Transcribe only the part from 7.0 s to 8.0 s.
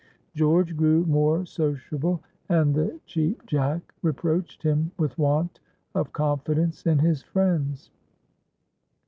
friends.